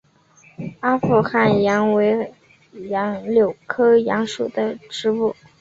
[0.79, 2.33] 阿富汗杨为
[2.89, 5.35] 杨柳科杨属的植物。